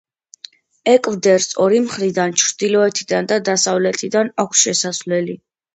[0.93, 5.43] ეკვდერს ორი მხრიდან, ჩრდილოეთიდან და დასავლეთიდან, აქვს შესასვლელი.